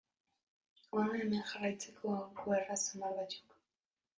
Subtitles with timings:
[0.95, 3.59] Hona hemen jarraitzeko aholku erraz samar batzuk.